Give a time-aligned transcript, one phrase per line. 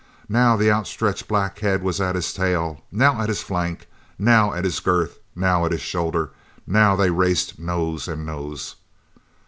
[0.29, 3.85] Now the outstretched black head was at his tail, now at his flank,
[4.17, 6.31] now at his girth, now at his shoulder,
[6.65, 8.77] now they raced nose and nose.